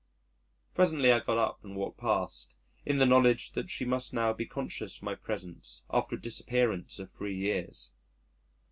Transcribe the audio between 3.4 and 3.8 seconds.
that